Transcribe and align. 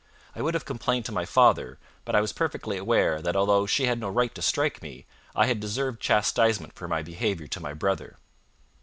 I 0.35 0.41
would 0.41 0.55
have 0.55 0.65
complained 0.65 1.05
to 1.05 1.11
my 1.11 1.25
father, 1.27 1.77
but 2.05 2.15
I 2.15 2.21
was 2.21 2.33
perfectly 2.33 2.75
aware 2.75 3.21
that, 3.21 3.35
although 3.35 3.67
she 3.67 3.85
had 3.85 3.99
no 3.99 4.09
right 4.09 4.33
to 4.33 4.41
strike 4.41 4.81
me, 4.81 5.05
I 5.35 5.45
had 5.45 5.59
deserved 5.59 6.01
chastisement 6.01 6.73
for 6.73 6.87
my 6.87 7.03
behaviour 7.03 7.45
to 7.45 7.59
my 7.59 7.75
brother. 7.75 8.17